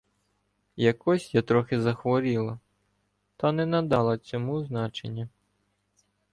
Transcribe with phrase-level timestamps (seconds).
[0.75, 2.59] Якось я трохи захворіла,
[3.37, 5.29] та не надала цьому значення.